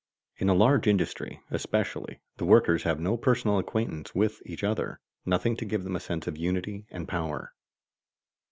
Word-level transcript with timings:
In 0.37 0.49
a 0.49 0.55
large 0.55 0.87
industry, 0.87 1.41
especially, 1.51 2.21
the 2.37 2.45
workers 2.45 2.81
have 2.81 2.99
no 2.99 3.17
personal 3.17 3.59
acquaintance 3.59 4.15
with 4.15 4.41
each 4.47 4.63
other, 4.63 4.99
nothing 5.27 5.55
to 5.57 5.63
give 5.63 5.83
them 5.83 5.95
a 5.95 5.99
sense 5.99 6.25
of 6.25 6.39
unity 6.39 6.87
and 6.89 7.07
power. 7.07 7.53